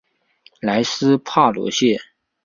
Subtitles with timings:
[0.61, 2.01] 莱斯帕罗谢。